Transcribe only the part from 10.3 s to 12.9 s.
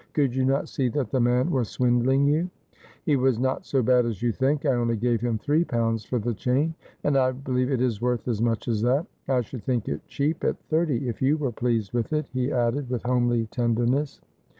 at thirty if you were pleased with it,' he added,